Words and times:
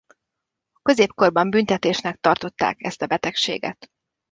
A 0.73 0.79
középkorban 0.81 1.49
büntetésnek 1.49 2.19
tartották 2.19 2.75
ezt 2.83 3.01
a 3.01 3.07
betegséget. 3.07 3.91